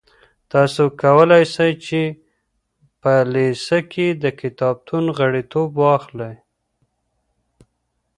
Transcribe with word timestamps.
تاسو 0.51 0.83
کولای 1.01 1.43
سئ 1.55 1.71
چي 1.85 2.03
په 3.01 3.13
لېسه 3.33 3.79
کي 3.91 4.07
د 4.23 4.25
کتابتون 4.41 5.03
غړیتوب 5.17 5.69
واخلئ. 5.81 6.35